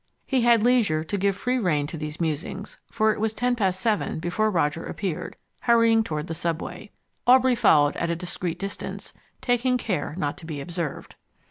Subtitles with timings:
[0.25, 3.79] He had leisure to give free rein to these musings, for it was ten past
[3.79, 6.89] seven before Roger appeared, hurrying toward the subway.
[7.27, 11.17] Aubrey followed at a discreet distance, taking care not to be observed.